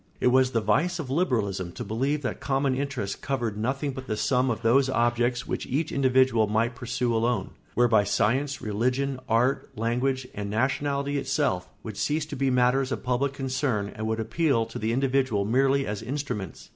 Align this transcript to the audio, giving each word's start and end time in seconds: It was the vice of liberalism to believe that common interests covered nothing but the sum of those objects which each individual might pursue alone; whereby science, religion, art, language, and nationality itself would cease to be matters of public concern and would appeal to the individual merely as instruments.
It 0.19 0.29
was 0.29 0.49
the 0.49 0.61
vice 0.61 0.97
of 0.97 1.11
liberalism 1.11 1.73
to 1.73 1.83
believe 1.83 2.23
that 2.23 2.39
common 2.39 2.73
interests 2.73 3.15
covered 3.15 3.55
nothing 3.55 3.91
but 3.91 4.07
the 4.07 4.17
sum 4.17 4.49
of 4.49 4.63
those 4.63 4.89
objects 4.89 5.45
which 5.45 5.67
each 5.67 5.91
individual 5.91 6.47
might 6.47 6.73
pursue 6.73 7.13
alone; 7.13 7.51
whereby 7.75 8.03
science, 8.03 8.63
religion, 8.63 9.19
art, 9.29 9.69
language, 9.77 10.27
and 10.33 10.49
nationality 10.49 11.19
itself 11.19 11.69
would 11.83 11.97
cease 11.97 12.25
to 12.25 12.35
be 12.35 12.49
matters 12.49 12.91
of 12.91 13.03
public 13.03 13.33
concern 13.33 13.91
and 13.95 14.07
would 14.07 14.19
appeal 14.19 14.65
to 14.65 14.79
the 14.79 14.91
individual 14.91 15.45
merely 15.45 15.85
as 15.85 16.01
instruments. 16.01 16.69